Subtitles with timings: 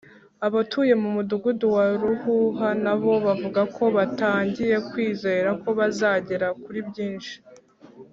[0.47, 7.35] Abatuye mu mudugudu wa Ruhuha na bo bavuga ko batangiye kwizera ko bazagera kuri byinshi